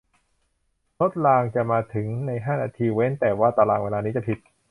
[0.99, 4.39] รถรางจะมาถึงในห้านาทีเว้นแต่ว่าตารางเวลานี้จะผิด